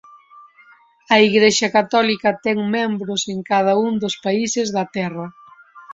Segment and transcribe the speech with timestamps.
[1.13, 5.27] A Igrexa católica ten membros en cada un dos países da Terra.